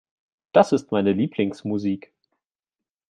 [0.51, 2.11] Das ist meine Lieblingsmusik.